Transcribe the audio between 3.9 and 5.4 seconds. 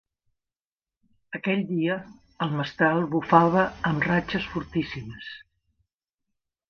amb ratxes fortíssimes.